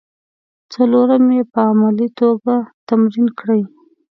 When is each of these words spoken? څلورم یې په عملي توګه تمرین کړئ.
څلورم 0.71 1.25
یې 1.35 1.43
په 1.51 1.59
عملي 1.69 2.07
توګه 2.19 2.55
تمرین 2.87 3.27
کړئ. 3.39 3.61